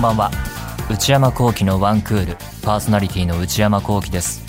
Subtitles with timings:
[0.00, 0.30] んばんは。
[0.90, 2.36] 内山聖輝のワンクール。
[2.62, 4.42] パーソナリティの内山聖輝です。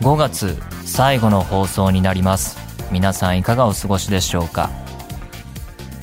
[0.00, 2.56] 5月最後の放送になります。
[2.92, 4.70] 皆さんいかがお過ごしでしょうか？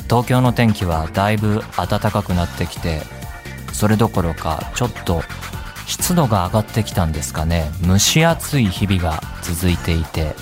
[0.10, 3.02] 東京の天気はだいぶ暖かくなってきて
[3.72, 5.22] それどころかちょっと
[5.86, 7.72] 湿度が上がってきたんですかね。
[7.82, 10.36] 蒸し暑い日々が続いていて、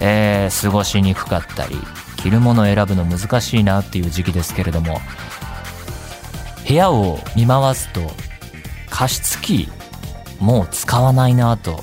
[0.00, 1.76] えー、過ごしにくかったり
[2.16, 5.00] 着るものを選ぶの難しいなっていう時期ですけれども
[6.70, 8.00] 部屋を見回すと
[8.90, 9.68] 加湿器
[10.38, 11.82] もう使わないなと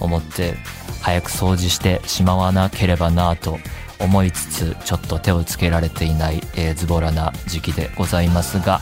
[0.00, 0.54] 思って
[1.02, 3.58] 早く掃除してしまわなければなと
[4.00, 8.80] 思いつつちょっと手をつけられていない、えー、ズボラな時期でございますが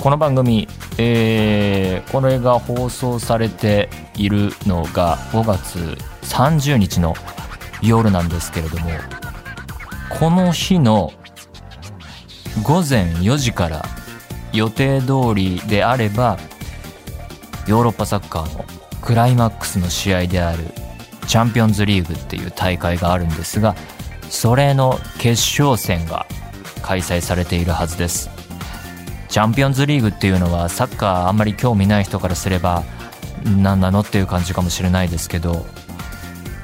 [0.00, 5.78] この番組、えー、これが放送されているのが5月
[6.22, 7.14] 30日の
[7.82, 8.90] 夜なんですけれども
[10.20, 11.12] この日の
[12.62, 13.84] 午前4時から
[14.52, 16.38] 予定通りであれば
[17.66, 18.64] ヨーロッパサッカーの
[19.00, 20.64] クライマックスの試合である
[21.26, 23.74] チャンピオンズリーグっていう大会があるんですが
[24.28, 26.26] それの決勝戦が
[26.82, 28.30] 開催されているはずです。
[29.34, 32.84] チャンピオンズリーグっていうのはサッカーあんまり興味ない人からすれば
[33.44, 35.66] 何なのっていう感じかもしれないですけど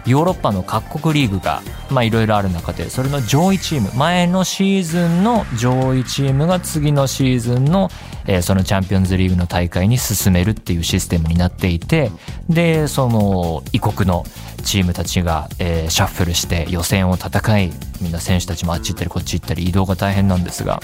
[0.06, 1.62] ヨーロッパの各国リーグが
[2.03, 7.89] いろいろある中でそれの上位チーム前のシーズンの上位チームが次のシーズンの、
[8.27, 12.11] えー、そのチャンピオンズリーグの大会に進めるっていうシステムになっていて
[12.48, 14.25] でその異国の
[14.65, 20.81] チームたちが、えー、シャッフルして予選を戦いみんな選手たちもあっち行ったりこっち行ったり移動が大変なんですが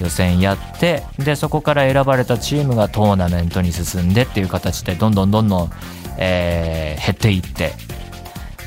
[0.00, 5.70] 予選やってでそこから選ばれたチームがトーナメントに進んでっていう形でどんどんどんどん、
[6.18, 7.72] えー、減っていって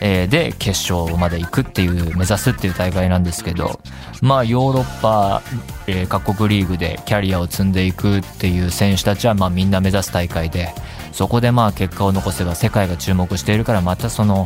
[0.01, 3.79] えー、で決勝まで行くっていう目指すっていう大会なんですけど
[4.21, 5.41] まあヨーロッパ、
[5.87, 10.73] えー、各国リーグでキャリアを積んでいくっていう選手たちはまあみんな目指す大会で
[11.11, 14.45] そこでまあ結果を残せば世界が注目しているからまたその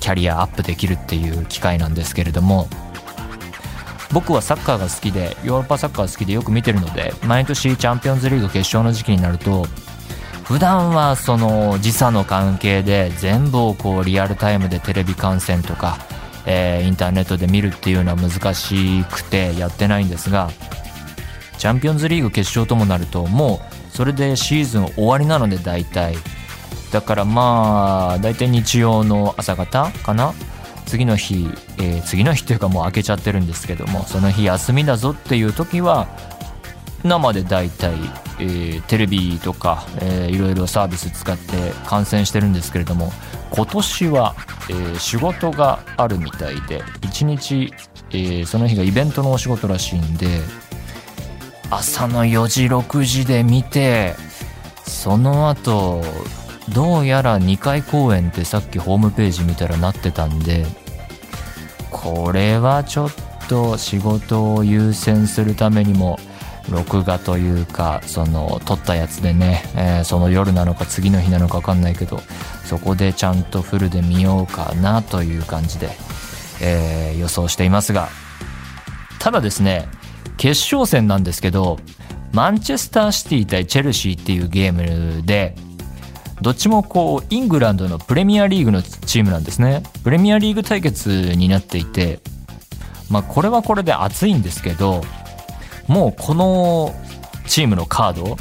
[0.00, 2.68] キャリアアップできるっていう機会なんですけれども
[4.12, 9.66] 僕はサッカーが好きでヨーロッパサッカー好きでよく見てるので毎年チャンピオンズリーグ決勝の時期になると
[10.50, 15.98] 普段はその時差の関係で全部をこうリアルタイムでテレビ観戦とか、
[16.44, 20.50] えー、インターネットで見るっていうのは難しくてやってないんですが
[21.56, 23.60] チャンピオンズリーグ決勝ともなるとも
[23.92, 26.16] うそれでシーズン終わりなので大体。
[26.90, 30.34] だからまあ大体日曜の朝方かな？
[30.84, 36.08] 次の日、えー、次の日というかもう開けちゃってるんですけどもその日休みだぞっていう時は
[37.04, 37.94] 生で大体、
[38.40, 43.12] えー、テレビとか、えー、いろいろサービス使って観戦してるんですけれども
[43.50, 44.34] 今年は、
[44.70, 47.72] えー、仕事があるみたいで1日、
[48.10, 50.26] えー、その日がイベントのお仕事らしいんで
[51.70, 54.14] 朝の4時6時で見て
[54.84, 56.02] その後
[56.74, 60.66] どうやら2回公演ってさっきホームページ見たらなってたんで
[61.90, 63.10] これはちょっ
[63.48, 66.18] と仕事を優先するためにも
[66.70, 72.20] 録画というかその撮ったやつでね、えー、その夜なのか次の日なのか分かんないけど
[72.64, 75.90] そこでちゃんとフルで見ようかなという感じで、
[76.62, 78.08] えー、予想していますが
[79.18, 79.88] ただですね
[80.36, 81.78] 決勝戦なんですけど
[82.32, 85.56] マンチェスターシティ対チェルシーっていうゲームで
[86.40, 89.82] どっちもこうイングランドのプレミアリーグのチームなんですね。
[90.04, 92.20] プレミアリーグ対決になっていて
[93.10, 95.02] まあこれはこれで熱いんですけど
[95.90, 96.94] もうこの
[97.48, 98.36] チームのカード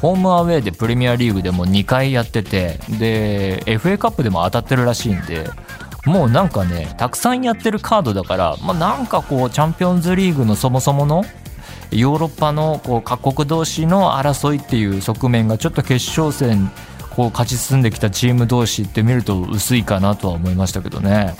[0.00, 5.46] ホームアウェーでプレミアリーグでも2回やっててで FA カップでも当たってるらしいんで
[6.06, 11.22] もうなんかねたくさんやってるカードだから、まあ、なんかこうチャンピオンズリーグのそもそもの
[11.90, 16.70] ヨーロッパのこう各国同士の争いっていう側面がちょっと決勝戦
[17.10, 21.34] こう勝ち進んできたチーム同士って見ると薄いかなとは思いましたけどね。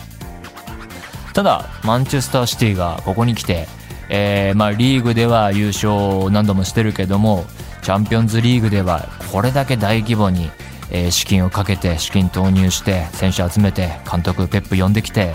[1.32, 3.66] ただマンチェスターシティがここに来て
[4.08, 7.44] えー、まあ、リーグでは優勝を何度もしてるけども
[7.82, 10.50] チャンピオンズリーグではこれだけ大規模に、
[10.90, 15.34] えー、資金をかけて資金投入して選手集めて監督ペップ呼んできて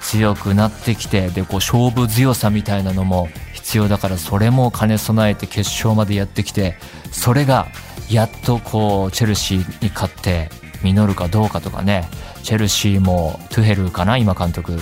[0.00, 6.76] 強くなってきてでこう勝負強さみたいなのも必要だからそれも兼ね備えて決勝までやってきて
[7.12, 7.68] それが
[8.10, 10.48] やっとこうチェルシーに勝って
[10.82, 12.08] 実るかどうかとかね
[12.42, 14.78] チェルシーもトゥヘルかな今監督。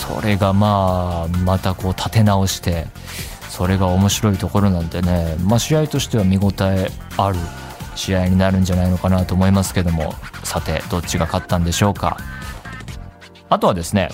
[0.00, 2.86] それがまあまたこう立て直して
[3.50, 6.88] それが面白いところなんでね、まあ、試合としては見応え
[7.18, 7.36] ある
[7.96, 12.16] 試合になるんじゃないのかなと思いますけどもさてどっちが勝ったんでしょうか。
[13.50, 14.08] あとはですね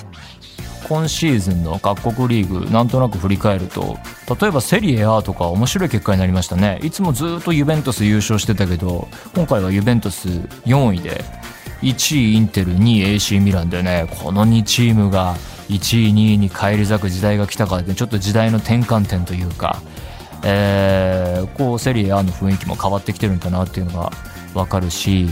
[0.89, 3.99] 今シーズンの各国リーグなんとなく振り返ると
[4.41, 6.81] 例えばセリエ A とか面白い結果になりましたね。
[6.83, 10.29] いつもずっとユベントス優勝してたけど今回はユベントス
[10.65, 11.25] 4位で
[11.83, 15.37] 1位インテル2位 AC ミランでねこの2チームが
[15.69, 19.83] 1位2位に返り咲く時代が来たからでちょっと時代の転換点というか、
[20.45, 24.11] えー、こうセリエ A の雰囲気も変わってきてるんだなっていうのが
[24.55, 25.27] 分かるし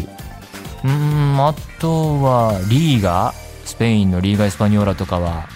[0.84, 3.32] うんあとはリーガ
[3.64, 5.48] スペインのリーガ・エスパニョーラとかは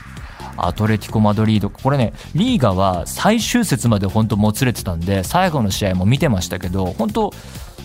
[0.57, 7.33] アトレティコ・マドリードこれねリーガは最終節まで本当もつれてたんで最後の試合も見てましたけど本当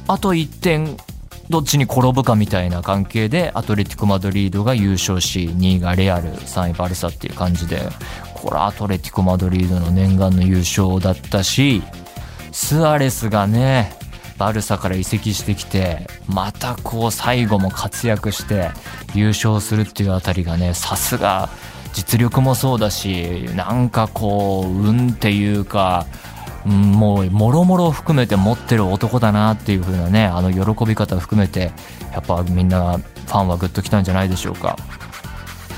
[0.08, 0.98] あと1点
[1.54, 7.80] どっちに転ぶかみたいな関係でアトレティコ・マドリードが優勝し2位がレアル3位バルサっていう感じで
[8.34, 11.84] これアトレティコ・マドリードの念願の優勝だったし
[12.52, 13.96] スアレスがね
[14.40, 18.72] バルサから移籍してきてまたこう最後も活躍して
[19.14, 21.50] 優勝するっていうあたりがねさすが
[21.94, 26.08] 実力もそうだしなんかこう運っていうか
[26.66, 31.72] もうもろもろ含めて持ってる男だなっていう風なねあの喜び方を含めて
[32.14, 34.78] やっぱみんなファンはグッときたんじゃないでしょうか。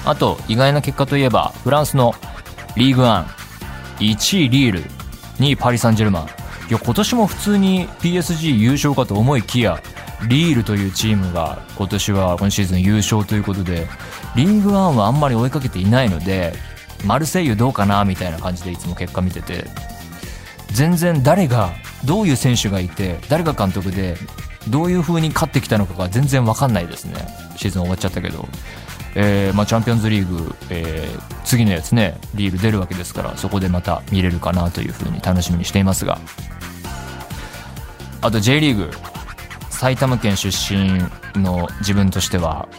[0.05, 2.13] あと意外な結果といえばフランスの
[2.75, 3.25] リーグワン
[3.99, 4.83] 1位リール
[5.39, 6.27] 2位パリ・サンジェルマン。
[6.69, 9.81] いや今年も普通に PSG 優勝かと思いきや
[10.27, 13.87] リールというチームが今年は今シーズン優勝ということで
[14.35, 16.53] リーグワンはあんまり追いかけていないので
[17.05, 19.65] マルセイユどうかなみたいな感じでいつも結果見てて。
[20.75, 21.71] 全然誰が
[22.03, 24.17] どういう選手がいて誰が監督で
[24.69, 27.13] どういう風に勝ってきたのかが全然分かんないですね。
[27.55, 28.45] シーズン終わっちゃったけど、
[29.15, 36.19] えーまあ、チャンピオンズリーグ、えー、次のやつねリール出るわけですからそこでまた見れるかなという風に楽しみにしていますが。
[38.21, 38.91] あと J リーグ。
[39.69, 41.03] 埼玉県出身
[41.35, 42.69] の自分としては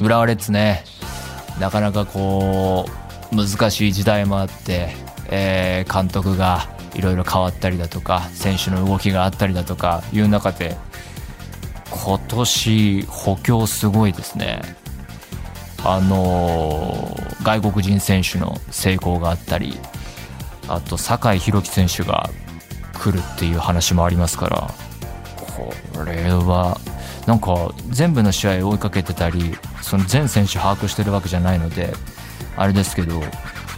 [0.00, 0.84] 浦和レッズね。
[1.60, 2.86] なかなかこ
[3.32, 4.94] う難しい時代もあって、
[5.28, 10.76] えー、監督がいろいろ変わったりだとか選手の動きがあったりだとかいう中で
[11.90, 14.62] 今年補強すごいですね。
[15.86, 19.78] あの外国人選手の成功があったり
[20.66, 22.30] あと酒井宏樹選手が
[22.94, 24.70] 来るっていう話もありますから
[25.36, 26.80] これは
[27.26, 31.92] なんか全部の試合を追いかけてたりその全選手把握してるわけじゃないので
[32.56, 33.20] あれですけど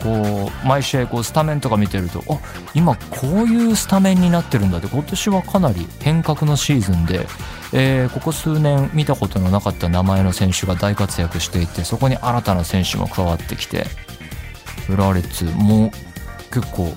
[0.03, 2.39] こう毎試合こうスタメンとか見てるとあ
[2.75, 7.27] 今こういうスタメンになってるんだって今年はかなり変革のシーズンで、
[7.73, 13.87] えー、ここ数年見たことのなかった名前の選手が大活躍していてそこに新たな選手も加わってきて
[14.89, 15.91] 浦和レッズも
[16.53, 16.95] 結構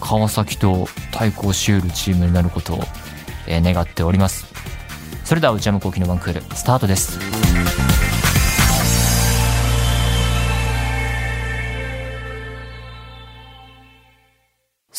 [0.00, 2.80] 川崎と対抗しうるチームになることを、
[3.46, 4.46] え、願っております。
[5.24, 7.18] それでは内山昂輝の1クールスタートです。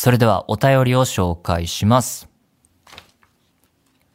[0.00, 2.28] それではお便りを紹介します。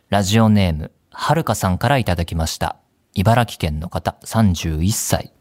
[0.08, 2.78] ラジオネーム、はるかさんからいただきました。
[3.16, 5.34] 茨城県の方、31歳。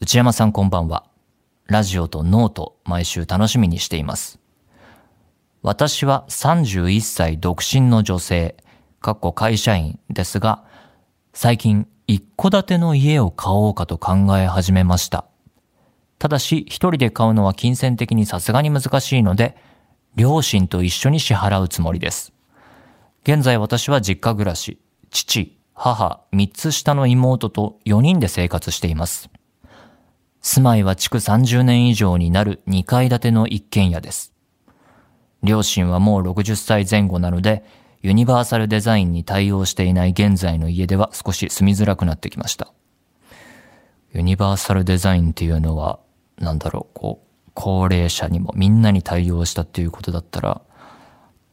[0.00, 1.04] 内山さんこんばんは。
[1.66, 4.40] ラジオとノート、毎週楽しみにしています。
[5.60, 8.56] 私は31歳独身の女性、
[9.02, 10.64] かっこ会社員ですが、
[11.34, 15.26] 最近一戸建ての家を買おうかと考え始めました。
[16.24, 19.58] ただし、一人で買うのは金銭的にさすがに難しいので、
[20.16, 22.32] 両親と一緒に支払うつもりです。
[23.24, 29.28] 現在私は実家暮らし、父、母、三つ下の妹と4人で生活しています。
[30.40, 34.32] 住まいは築30年以上になる2階建ての一軒家です。
[35.42, 37.66] 両親はもう60歳前後なので、
[38.00, 42.72] ユニバーサルデザインに対応していない現在の家では少し住みづらくなってきました。
[44.14, 45.98] ユニバーサルデザインっていうのは
[46.38, 50.60] なんだろう、こう、高齢者にもみんなに対応したっていうことだったら、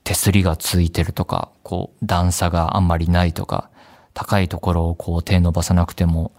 [0.04, 3.70] 手すりがついてるとか、こう、段差があんまりないとか、
[4.14, 6.32] 高いところをこう手伸ばさなくても、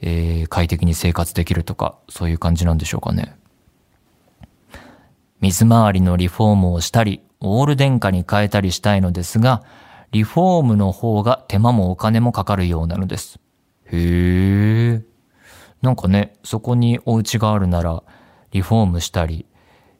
[0.00, 3.36] えー、快適に生活できるとか、そういう感じなんでしょうかね。
[5.40, 9.62] 水回りのリフォームをしたり、オール電化に変えたりしたいのですが、
[10.12, 13.38] リフォームの方が手間もお金もかかるようなのです。
[13.86, 15.15] へえ。
[15.86, 18.02] なんかね、そこにお家があるなら、
[18.50, 19.46] リフォームしたり、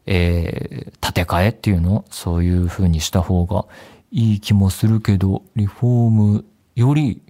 [0.04, 2.04] えー、建て替えっていうの？
[2.10, 3.66] そういう風にした方が
[4.10, 7.22] いい気もするけど、リフォームより、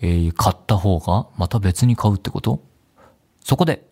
[0.00, 2.62] えー、買った方がまた別に買うってこと？
[3.44, 3.84] そこで、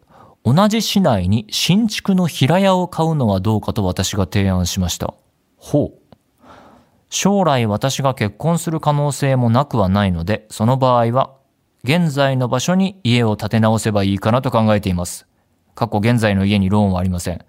[0.45, 5.15] 同じ市内に新築の平屋を買うのはどうかと私が提案しました。
[5.57, 5.99] ほう。
[7.11, 11.36] 将来私が結婚する可能性もなくはないので、その場合は
[11.87, 15.25] 現在の場所に家を建て直せばいいかなと考えています。
[15.77, 17.45] 過去現在の家にローンはありません。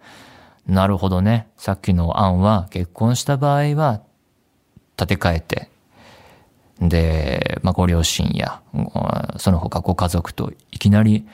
[0.67, 1.48] なるほどね。
[1.58, 4.03] さっきの案は結婚した場合は
[4.96, 5.70] 建て替えて、
[6.79, 8.62] で、まあ、ご両親や、
[9.38, 11.25] その他ご家族といきなり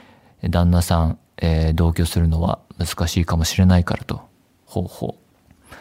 [0.49, 4.21] 旦那さん、えー、同居するのは難しいかもしれないからと。
[4.65, 5.75] ほうほう。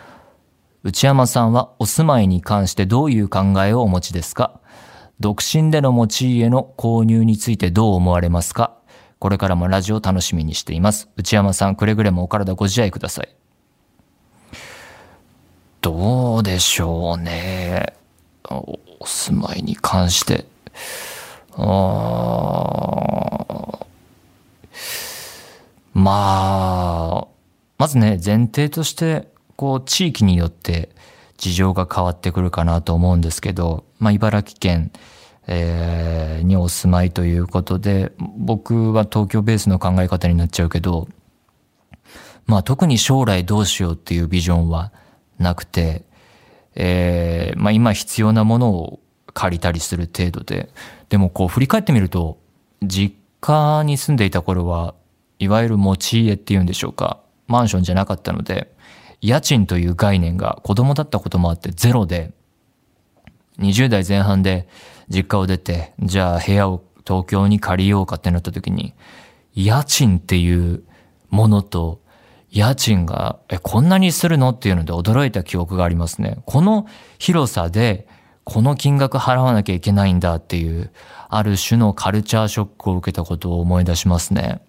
[0.83, 4.59] 内山さんはお住まいに関してどういう考えをお持ちですか？
[5.23, 8.77] 独身での持ち家の購入についてどう思われますか？
[9.21, 11.09] これからもラジオ楽しみにしています。
[11.17, 13.29] 内山さん、くれぐれもお体ご自愛ください。
[15.81, 17.95] どうでしょうね。
[18.51, 20.45] お住まいに関して。
[21.53, 21.63] あ
[25.95, 27.29] まあ、
[27.79, 30.89] まずね、前提として、こう、地域によって
[31.37, 34.91] 事情が変わってくるかなと思うんですけど、まあ、茨城県、
[35.47, 41.09] えー、にお住まいということで、僕は東京ベースの考え方になっちゃうけど、
[42.47, 44.93] まあ、特に将来どうしようっていうビジョンは
[45.39, 46.05] なくて、
[46.75, 49.01] えー、まあ今必要なものを
[49.35, 50.71] 借りたりする程度で、
[51.09, 52.39] でもこう振り返ってみると、
[52.83, 54.95] 実家に住んでいた頃は、
[55.39, 58.73] いわゆる持ち家っていうんでしょうか、マンションじゃなかったので、
[59.21, 62.33] 家賃という概念が子供だったこともあってゼロで、
[63.59, 64.67] 20代前半で
[65.13, 68.95] 実家を出て、じゃあ部屋を東京に借りようかってなった時に、
[69.55, 70.83] 家賃っていう
[71.31, 72.01] ものと
[72.53, 76.37] 家賃が、え、こんなにするのっていうので驚いた記憶がありますね。
[76.45, 76.87] この
[77.19, 78.07] 広さで、
[78.45, 80.91] この金額払わなきゃいけないんだっていう、
[81.31, 84.61] ある種のカルチャーショックを受けたことを思い出しますね。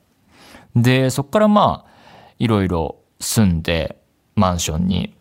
[0.77, 1.91] で、そっからまあ、
[2.39, 3.97] いろいろ住んで、
[4.35, 5.13] マンションに。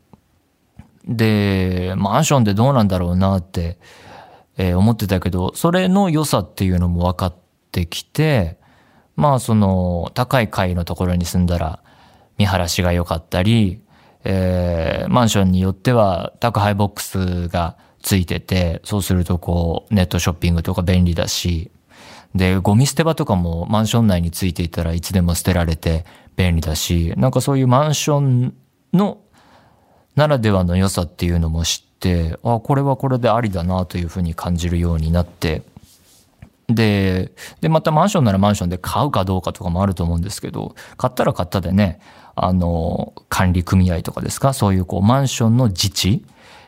[1.04, 3.78] で、マンションでどうなんだろうなって、
[4.56, 7.34] えー、思ってたけど、それの良さっていうのも分かっ
[7.70, 8.58] てきて、
[9.16, 11.82] まあその、高い階のところに住んだら、
[12.38, 13.80] 見晴らしが良かったり、
[14.24, 21.70] えー、マンションによっては宅配ボックスがついてて、そうするとこう、ネットショッピングとか便利だし、
[22.34, 26.04] で、ゴミ捨て場とかもマンション内についていたらいつでも捨てられて
[26.36, 28.54] 便利だし、なんかそういうマンション
[28.92, 29.18] の
[30.16, 35.62] ならではの良さっていうのも知ってって、あ、これはこれでありだなというふうに感じるようになって、
[36.68, 42.00] で、で、またマンションならマンションで買うかどうかとかもあると思うんですけど、買ったら買ったでね、
[42.34, 46.24] あの、管理組合とかですか、そういうこうマンションの自治、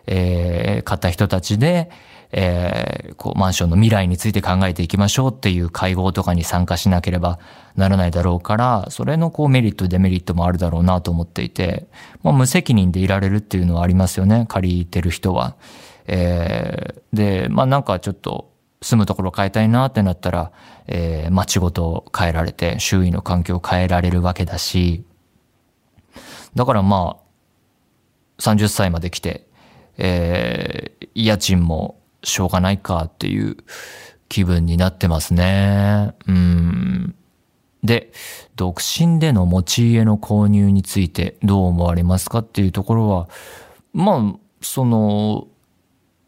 [0.07, 1.91] えー、買った人たちで、
[2.37, 7.39] えー、こうマンションの未来について考えていきましょうっていう会合とかに参加しなければ
[7.77, 11.87] ならないだろうから、それのこうメリット、デメリットもあるだろうなと思っていて、
[12.25, 15.55] まあ、無責任でいられるっていうのはありますよね、借りてる人は。
[16.07, 18.51] えー、で、まあなんかちょっと
[18.83, 20.51] 住むところ変えたいなってなったら、
[20.89, 25.05] えー、街ごと変えられて、周囲の環境を変えられるわけだし、
[26.57, 29.47] だからまあ、30歳まで来て、
[29.97, 33.57] えー、家賃もしょうがないかっていう
[34.29, 36.15] 気分になってますね。
[36.27, 37.15] うん。
[37.83, 38.13] で、
[38.57, 43.29] 独身での持ち家の購入についてどう思われますかっていうところは、
[43.93, 45.47] まあ、その、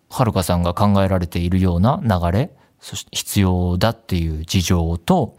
[0.08, 2.50] はるかさんが考えられているような流れ、
[2.80, 5.36] そして必要だっていう事情と、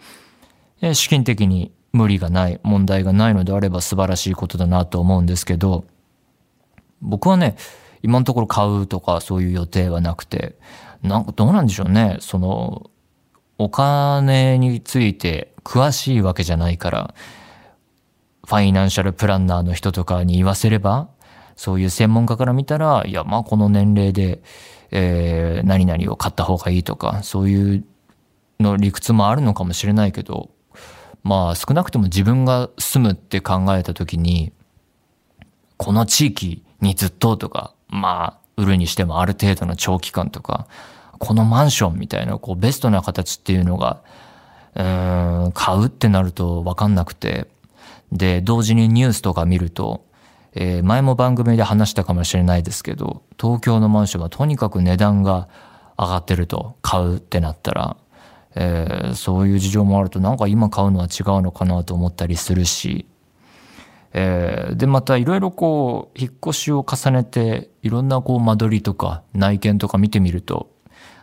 [0.93, 5.85] 資金的に無理がない、問題がないのであれば素晴らしいことだなと思うんですけど、
[7.01, 7.55] 僕はね、
[8.03, 10.55] 今のところ買うとかそういう予定はなくて、
[11.03, 12.17] なんかどうなんでしょうね。
[12.19, 12.89] その、
[13.57, 17.13] お金について詳しいわけじゃないから、
[18.45, 21.09] ファイナンシャルプランナーの人とかに言わせれば、
[21.55, 24.41] そういう専門家から見たら、いや、まあこの年齢で、
[24.91, 27.83] えー、何々を買った方がいいとか、そういう
[28.59, 30.49] の理屈もあるのかもしれないけど、
[31.23, 34.53] まあ少なくとも自分が住むって考えた時に、
[35.75, 40.67] この地域にずっととか、まあ、売るにしてもある程度の長期間とか、
[41.19, 44.01] このマンションみたいな、こう、ベストな形っていうのが、
[44.75, 47.47] うん、買うってなるとわかんなくて、
[48.11, 50.05] で、同時にニュースとか見ると、
[50.53, 55.47] えー、前も番組で話したかもしれないですけど、東京のマンションはとにかく値段が
[55.97, 57.97] 上がってると、買うってなったら、
[58.55, 63.05] えー、そういう事情もあるとなんか今買うのは違うのかなと思ったりするし、
[64.19, 70.71] えー、でまたいろいろこう引っ越しを重ねていろんなこう間取りとか内見とか見てみると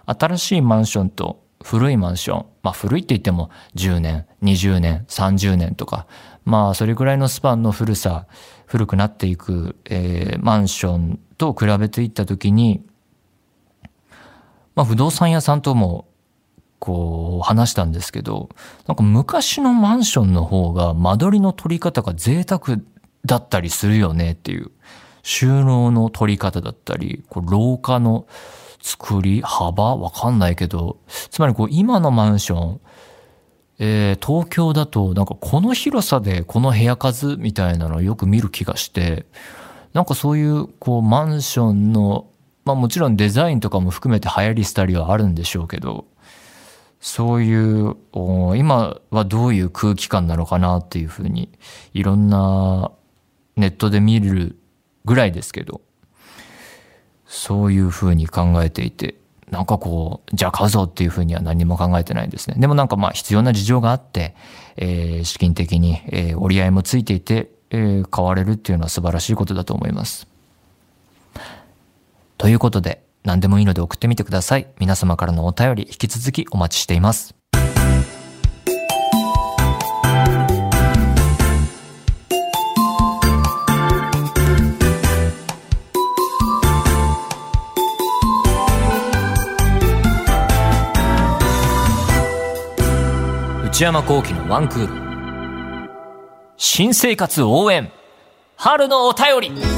[0.06, 6.06] 新しいマンションと古いマンションまあ古いって言っても10年20年30年とか
[6.44, 8.28] まあそれぐらいのスパンの古さ
[8.66, 12.86] 古くなっていく、えー、マンションと比べていった時に
[14.76, 16.06] まあ不動産屋さんとも
[16.84, 18.50] こう話したんですけど、
[18.86, 22.78] なんか昔のマンションの方が間取りの取り方が贅沢
[23.24, 24.70] だったりするよねっていう。
[25.22, 28.26] 収納の取り方だったり、こう廊下の
[28.82, 30.98] 作り幅わかんないけど、
[31.30, 32.80] つまりこう今のマンション、
[33.78, 39.24] えー、東京だとなんかこの広さでこの部屋数みたいなのをよく見る気がして、
[39.94, 42.26] なんかそういうこうマンションの、
[42.66, 46.04] まあもちろんデザインとかも含めて流行り廃りはあるんでしょうけど、
[47.04, 47.96] そういう
[48.56, 51.50] 今はどういう空気感なのかなっていうふうに
[51.92, 52.92] いろんな
[53.56, 54.56] ネットで見る
[55.04, 55.82] ぐらいですけど
[57.26, 59.16] そういうふうに考えていて
[59.50, 62.56] なんかこうじゃあ買うぞっていうふうには何も考えてないんですね。
[62.58, 64.34] でもなんかまあ必要な事情があって、
[64.76, 70.26] えー、資金的に、えー、折り合いもついていて、えー、買われるっていうのは素晴らしいことだと思います。
[72.38, 74.68] ということで何でもいいので送ってみてください。
[74.78, 77.34] 皆様からのお便り引き続きお待ちしています。
[93.64, 95.88] 内山幸喜のワンクール。
[96.58, 97.90] 新生活応援
[98.56, 99.73] 春のお便り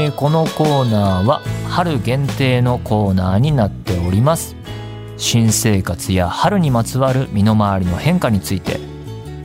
[0.00, 4.56] えー、このコーナーは春限定のコーナーになっております。
[5.18, 8.80] 新生活や春にまつわる身の回りの変化について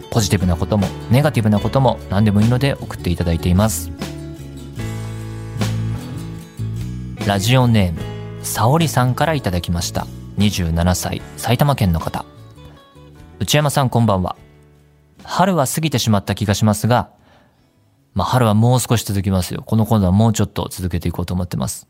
[0.09, 3.91] ポジティブなこともネガティブなことも何でもいいので送っていただいています。
[7.27, 10.07] ラジオネーム沙織さんからいただきました。
[10.38, 12.24] 27歳埼玉県の方。
[13.39, 14.38] 内山さんこんばんは。
[15.25, 17.10] 春は過ぎてしまった気がしますが
[18.15, 19.62] まあ、春はもう少し続きますよ。
[19.63, 21.88] このコーナーもうちょっと続けていこうと思ってます。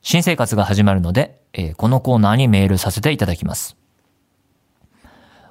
[0.00, 3.76] 新生活が始まるので、えー、このコーナーにメールさせていただきます。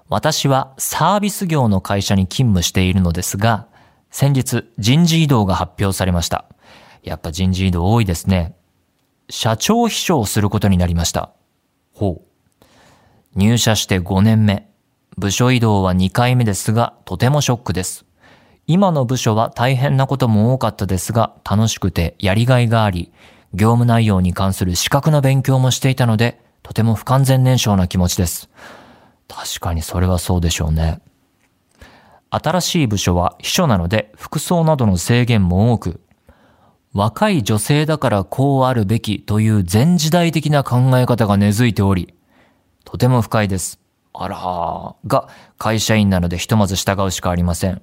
[0.08, 3.68] 私はサービス業の会社に勤務しているのですが、
[4.10, 6.46] 先日人事異動が発表されました。
[7.04, 8.56] やっぱ人事異動多いですね。
[9.30, 11.32] 社長秘書をすることになりました。
[11.94, 12.66] ほう。
[13.36, 14.68] 入社して5年目。
[15.18, 18.06] 部署異動は2回目ですが、とてもショックです。
[18.72, 23.12] 今の部署は大変なことも多かったですが、楽しくてやりがいがあり、
[23.56, 28.48] 業務内容に関する資格の勉強もしていたので、とても不完全燃焼な気持ちです。
[29.28, 31.02] 確かにそれはそうでしょうね。
[32.30, 36.00] 新しい部署は秘書なので服装などの制限も多く、
[36.94, 42.14] 若い女性だからこうあるべきという前時代的な考え方が根付いており、
[42.86, 43.80] とても不快です。
[44.14, 45.28] あらー、が
[45.58, 47.82] 会社員なのでひとまず従うしかありません。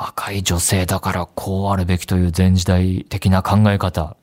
[0.00, 4.16] 若い女性だからこうあるべきという前時代的な考え方。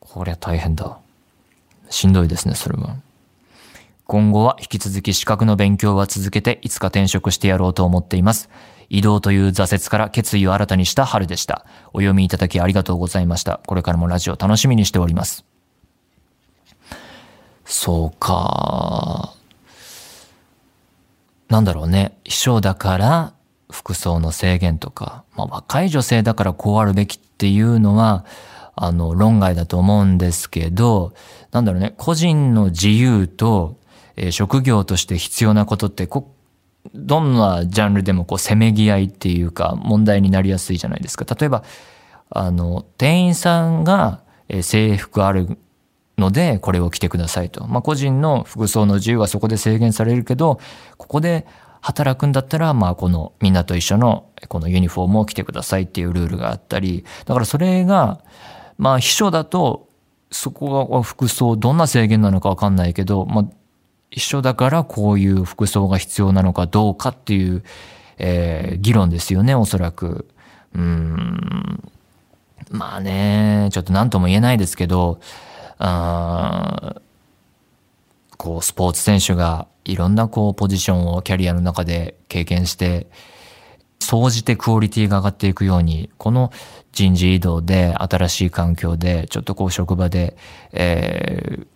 [0.00, 0.98] こりゃ大変だ。
[1.88, 2.96] しんどいですね、それは。
[4.08, 8.50] 今後は引き続き資格の勉強は続けていつか転職してやろうと思っています。
[8.88, 11.64] 移動という挫折から決意を新たにした春でした。
[11.92, 13.60] お読みいただきありがとうございました。
[13.68, 15.44] これからもラジオ楽しみにしております。
[17.64, 19.32] そうか。
[21.48, 22.18] なんだろうね。
[22.24, 23.37] 秘書だから
[23.70, 28.24] 服装の制限とか、まあ、若い女性だからこうあるべきっていうのは、
[28.74, 31.12] あの、論外だと思うんですけど、
[31.50, 33.76] なんだろうね、個人の自由と、
[34.16, 36.32] えー、職業として必要なことってこ、
[36.94, 41.26] どんなジャンルでもこう、せめぎ合いっていうか、問題になりやすいじゃないですか。
[41.38, 41.64] 例えば、
[42.30, 45.58] あの、店員さんが、えー、制服ある
[46.16, 47.66] ので、これを着てくださいと。
[47.66, 50.60] まあ、個人の服装の自由はそこで制限されるけど、
[50.96, 51.46] ここで
[51.80, 58.22] 働くんだったら、まあ、このみんなと一緒のこのユニフォームを着てくださいっていうルールがあったり、だからそれが、
[58.76, 59.88] まあ、秘書だと、
[60.30, 63.44] そこが服装、どんな制限なのかわかんないけど、まあ、
[64.10, 67.62] 一緒だからこういう服装が必要なのかどうかっていう、
[68.18, 70.28] えー、議論ですよね、おそらく。
[70.74, 71.82] うん。
[72.70, 75.20] まあね、ちょっと何とも言えないですけど、
[75.78, 76.96] あ
[78.38, 83.10] こう、スポーツ選手がいろんなこう、ポジションをキャリアの中で経験して、
[84.00, 86.50] 総じてクオリティが上がっていくように、この
[86.92, 90.36] 人事異動で、新しい環境で、ちょっとこう、職場で、
[90.72, 91.66] えー、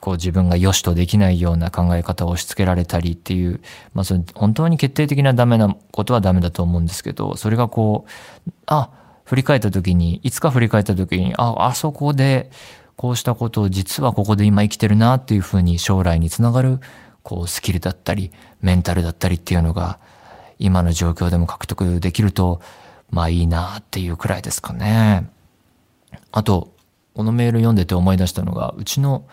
[0.00, 3.60] こう自分が良しとできないような考え方を押し付けられたりっていう、
[3.92, 8.06] まあそれ本当に決定的なダメなことはダメだと思うんですけど、それがこ
[8.46, 8.90] う、あ、
[9.24, 12.50] 振り返った時に、いつか振り返った時に、あ、あそこで
[12.96, 16.80] こうしたことを実はここで今生きてるなっていうふうに将来につながる
[17.22, 19.98] こうスキルだったりメンタルだったりっていうのが
[20.58, 22.60] 今の状況でも獲得できると
[23.10, 25.28] まあいいなっていうくらいですかね。
[26.32, 26.72] あと
[27.14, 29.26] このメール読んでて思い出したのがうちの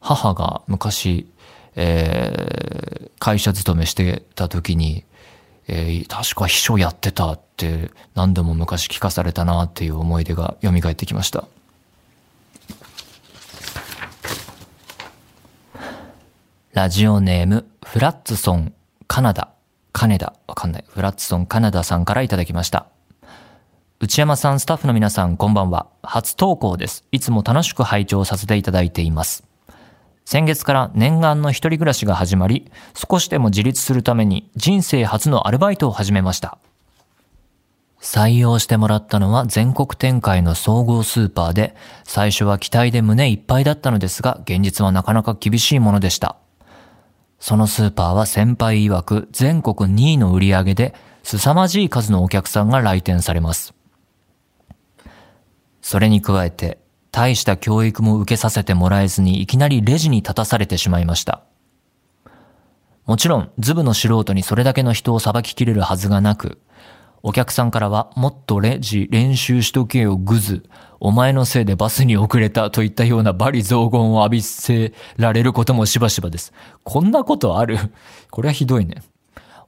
[0.00, 1.30] 母が昔、
[1.74, 5.04] えー、会社勤めしてた時に、
[5.68, 11.46] えー、確か秘書やってたって何度も昔聞かされたなっていう思い出が蘇ってきました
[16.76, 18.74] ラジオネームフラッツソン
[19.06, 19.48] カナダ
[19.92, 22.88] 金田わかんないフラッツソンカナダさんからいただきました
[23.98, 25.86] 内山さん、スタッフの皆さん、こんばんは。
[26.02, 27.06] 初投稿です。
[27.12, 29.44] いつも楽しく拝聴させていただいています。
[30.26, 36.58] 先月から念願の一人暮らしが始まり、少しでも自立するために人生初のアルバイトを始めました。
[38.02, 46.36] 採用してもらったのは全国展開の総合スーパーで、最初は期待で胸いっぱいだったのですが、現実はなかなか厳しいものでした。
[47.38, 53.74] そのスーパーは先輩曰く全国2位の売り上げで、凄まじい数のお客さんが来店されます。
[55.82, 56.78] それに加えて、
[57.12, 61.44] 大した教育も受けさせてもらえずにいきなりレジに立たされてしまいました。
[63.06, 66.58] もちろん、ズブの素人にそれだけの人を裁ききれるはずがなく、
[67.22, 70.64] お客さんからは、もっとレジ練習しとけよグズ、
[71.00, 76.52] お前のせいでバスに遅れたといったような罵詈雑言を浴びせられることもしばしばです。
[76.84, 77.78] こんなことある？
[78.30, 79.02] これはひどいね。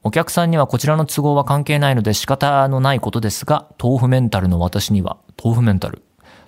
[0.05, 6.03] お客さんにはこちらの都合は関係ないので仕方のないことですが、豆腐メンタルの私には、豆腐メンタル。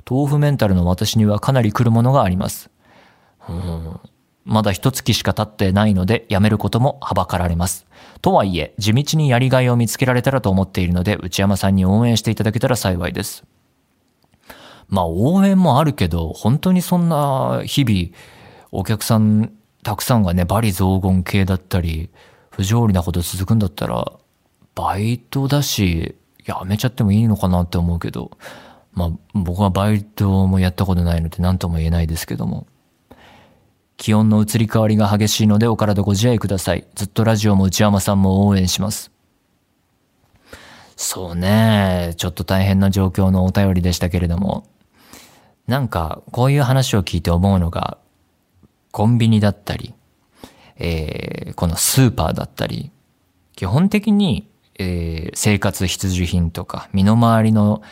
[0.09, 2.71] 豆腐メンタルの私にはかなり来るものがあります。
[3.49, 4.01] うん
[4.47, 7.87] まだ一月しか経ってないので辞めることもはばかられます。
[8.23, 13.45] とはいえ、地道にやりがいを見つけられたらと思っているので、内山さんに応援していただけたら幸いです。
[14.91, 18.09] まあ応援もあるけど、本当にそんな日々、
[18.73, 22.11] お客さんたくさんがね、バリ雑言系だったり、
[22.51, 24.13] 不条理なこと続くんだったら、
[24.75, 28.33] バイトだし、やめちゃってもいいのかなって思うけど、
[28.93, 32.67] まあ僕はバイトもやったことないので何とも言えないですけども。
[33.97, 36.87] 気温の移り変わりが激しいのでお体ご自愛ください。
[36.95, 39.11] ずっとラジオも内山さんも応援します。
[40.97, 42.15] そうね。
[42.17, 44.65] ちょっと大変な状況のお便りでしたけれども。
[45.71, 47.97] なんか、こういう話を聞いて思うのが、
[48.93, 49.95] コンビニだったり、
[50.77, 52.91] えー、このスーパーだったり、
[53.57, 57.83] 基本的に、えー、生活必需品とか、身の回りの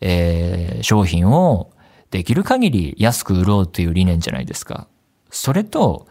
[0.00, 1.70] えー、商品を
[2.10, 4.88] できる限り安く売ろうという理念じゃないですか。
[5.30, 6.06] それと、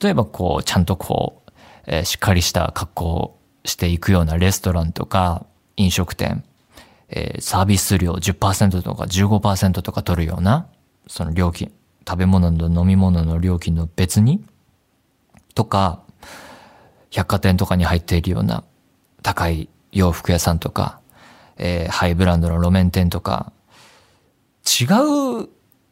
[0.00, 1.52] 例えばこう、ちゃんとこう、
[1.86, 6.44] えー、しっかりした格好をしていくようなレストランとか飲食店、
[7.08, 10.66] えー、サービス料10%とか15%とか取るような、
[11.06, 11.72] その料金、
[12.06, 14.44] 食べ物の飲み物の料金の別に、
[15.54, 16.02] とか、
[17.10, 18.64] 百貨店とかに入っているような
[19.22, 21.00] 高い洋服屋さんとか、
[21.56, 23.52] えー、ハイブランドの路面店とか、
[24.66, 25.48] 違う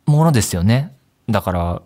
[0.07, 0.95] ものですよね。
[1.29, 1.83] だから、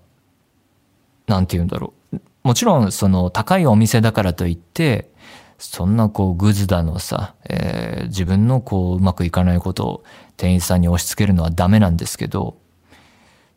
[1.26, 2.20] なんて言うんだろう。
[2.42, 5.10] もちろん、その、高いお店だからといって、
[5.58, 10.04] そんなこう、グズだのさ、えー、自分のこう、うまくいかないことを
[10.36, 12.56] 店員さんに押し付けるのはダメなんですけど、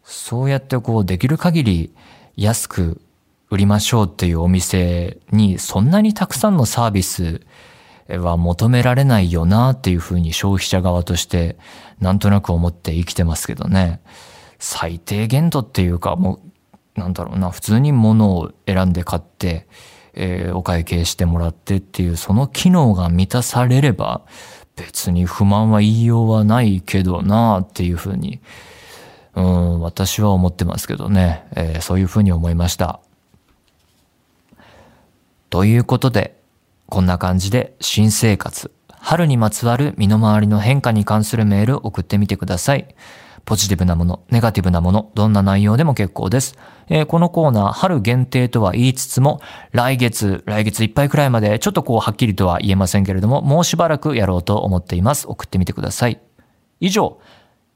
[0.03, 1.93] そうやってこう、できる限り
[2.35, 3.01] 安く
[3.51, 7.41] 売りましょうっていうお店に、そんなにたくさんのサービス、
[8.17, 11.57] は求められないよなっていうふうに消費者側として
[11.99, 14.01] なんとなく思って生きてますけどね。
[14.59, 16.39] 最低限度っていうかも
[16.95, 19.67] うなんだろうな普通に物を選んで買って、
[20.13, 24.21] えー、お会計してもらってっていうその機能が満たされれば
[24.75, 28.39] 別に不満は言いようはないけどなあっていうふうに
[29.35, 32.99] うん私は思ってますけどね、えー、そういうふうに思いました。
[35.49, 36.37] ということで
[36.87, 42.95] こんな感じで新生活、春にまつわる身の回りの変化に関するメール送ってみてください。
[43.45, 46.57] ポジティブなもの、ネガティブなもの、どんな内容でも結構です。
[46.89, 55.27] えー、このコーナー、春限定とは言いつつも、来月、来月いっぱいくらいまで、ちょっとこう、はっきりとは言えませんけれども、もうしばらくやろうと思っています。
[55.27, 56.19] 送ってみてください。
[56.79, 57.19] 以上、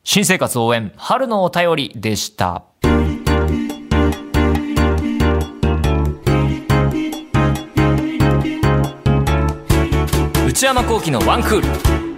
[0.04, 2.64] 新生活応援、春のお便りでした。
[10.48, 12.15] 内山幸喜のワンクール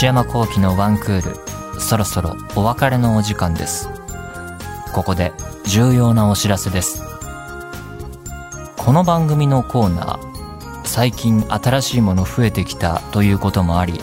[0.00, 3.90] 内山幸喜のワンクールそろそろお別れのお時間です。
[4.94, 5.34] ここで
[5.66, 7.02] 重要なお知らせです。
[8.78, 14.00] この番組のコーナー最近新しいもの増えてきたということもあり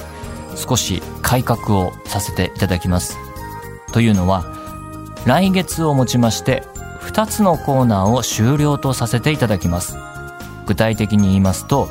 [0.56, 3.18] 少し改革をさせていただきます。
[3.92, 4.46] というのは
[5.26, 6.62] 来月をもちまして
[7.02, 9.98] 2つのコーナーを終了とさせていただきます。
[10.68, 11.90] 具体的に言いますと、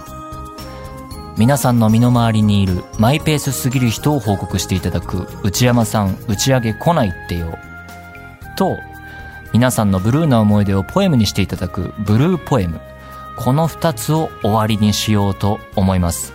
[1.37, 7.59] 皆さんの身の回りにいるマイペースすぎる人を報告していただく内山さん打ち上げ来ないってよ。
[8.57, 8.79] と、
[9.53, 12.81] 皆さんのブルーな思い出をポエムにしていただくブルーポエム。
[13.37, 16.33] この二つを終わりにしようと思います。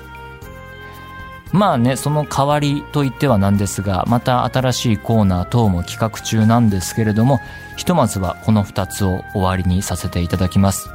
[1.52, 7.40] まあね、その代わりと言ってはなんですが、また新しいコーナー等も企画中なんですけれども、
[7.76, 10.90] ひとまずはこの2つを終わりにさせていただきます。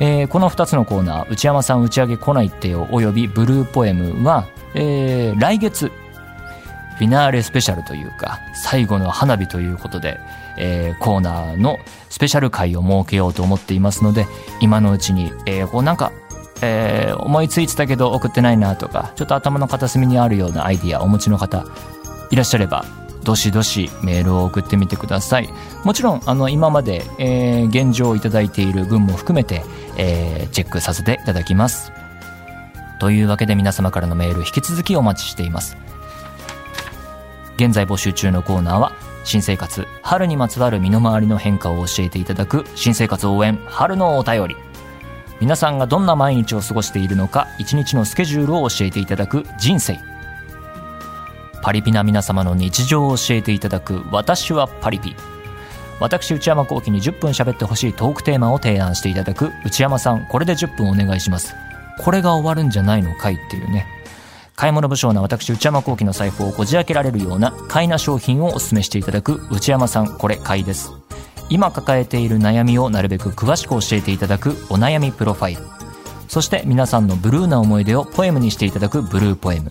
[0.00, 5.92] えー、この2つのコーナー、内山さん打ち上げ来ないってよ、およびブルーポエムは、えー、来月、
[6.98, 10.18] フィナーレスペシャルというか、最後の花火ということで、
[10.58, 14.26] えー、コーナーのスペシャル回を設けようと思っていますので、
[14.60, 16.12] 今のうちに、えー、こうなんか
[16.62, 21.64] えー、思いついてたけど送ってないなとか、ちょっと頭の片隅にあるようなアイディアお持ちの方
[22.30, 22.84] いらっしゃれば、
[23.24, 25.48] どしどしメールを送ってみてください。
[25.84, 29.62] もちろん、あの、今まで、えー、現状いただいている分も含めて、
[29.96, 31.92] えー、チェックさせていただきます。
[32.98, 35.76] というわけで皆様からのメール引き続きお待ちしています。
[37.56, 38.92] 現在募集中のコーナーは、
[39.24, 44.56] 新生活、春にまつわる身の回りの変化を教えていただく、新生活応援、春のお便り。
[45.40, 49.98] 皆さんがどんな毎日を過ごしているのか一日のスケジュールを教えていただく人生
[51.62, 55.16] パリピな皆様の日常を教えていただく私はパリピ
[56.00, 61.54] 私内山幸輝に10分喋ってほしいトークテーマを提案していただく内山さんこれで10分お願いします。
[62.02, 63.86] これが終わるんじゃないのかいっていうね。
[64.56, 70.90] 買い物不詳な私内山幸輝の財布をこじ開けられるような買いな商品をお勧めしていただく内山さんこれ買いです。
[71.50, 75.62] 今抱えている悩みをなるべく詳しく教えていただくお悩みプロファイル。
[76.28, 79.70] そして皆さんのブルーな思い出をポエムにしていただくブルーポエム。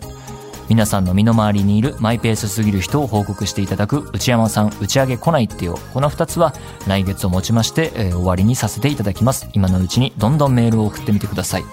[0.70, 5.76] 皆さんの身の回りにいるマイペースすぎる人を報告していただく内山さん打ち上げ来ないってよ。
[5.92, 6.54] この2つは
[6.86, 9.48] 来月をもちまして、えー、終わりにさせていただきます。
[9.52, 11.64] 今のうちにどんどんメールを送ってみてください。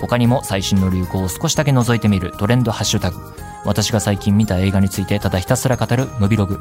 [0.00, 3.18] 他にも最新の流行を少しだけ覗いてみるトレンドハッシュタグ。
[3.66, 6.60] 私が最近見た映画についてただひたすら語るムビログ。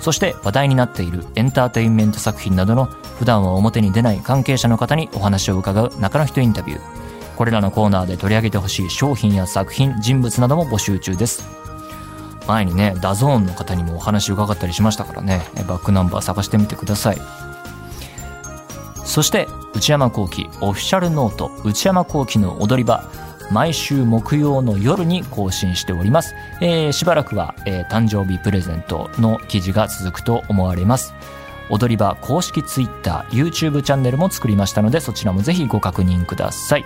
[0.00, 2.86] そして話題になっているエンターテインメント作品などの
[3.18, 6.97] 普段は表に出ない関係者の方にお話を伺う中の人インタビュー。
[7.38, 11.48] これらのコーナーで取り上げてほしい商品や作品、人物なども募集中です。
[12.48, 17.18] 前にね、 DAZN の方にもお話伺ったりしましたからね、バックナンバー探してみてください。
[19.04, 23.08] そして、内山昂輝オフィシャルノート内山昂輝の踊り場
[23.52, 26.34] 毎週木曜の夜に更新しております。
[26.60, 31.14] えー、しばらくは、えー、誕生日プレゼントの記事が続くと思われます。
[31.70, 36.84] 踊り場公式 Twitter、YouTube チャンネルも作りましたので、そちらもぜひご確認ください。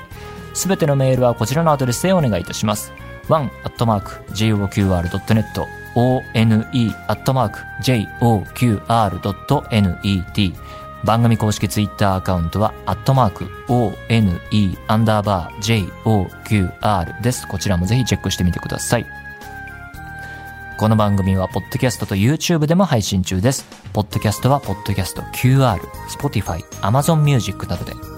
[0.54, 2.92] すべてのメールはこちらのアドレスでお願いいたします。
[3.28, 4.22] one.joqr.net
[5.94, 6.52] one.joqr.net
[11.04, 13.98] 番組公式ツイッターアカウントは、アットマーク、one,
[14.86, 17.48] アンダーバー、joqr です。
[17.48, 19.06] こちらもぜひチェックしてみてください。
[20.78, 23.66] この番組は、ポッドキャストと YouTube でも配信中です。
[23.92, 28.11] ポッドキャストは、ポッドキャスト QR、Spotify、Amazon Music などで。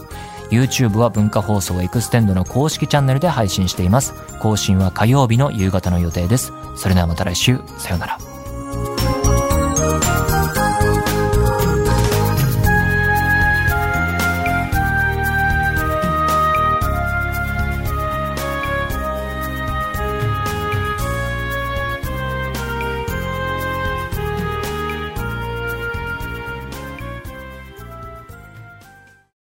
[0.54, 4.14] YouTube は文化放送エクステンドの公式チャンネルで配信しています。
[4.40, 6.52] 更新は火曜日の夕方の予定です。
[6.76, 8.34] それではまた来週、さようなら。